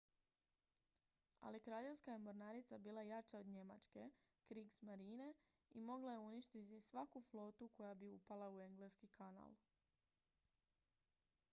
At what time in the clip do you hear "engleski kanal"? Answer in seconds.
8.61-9.53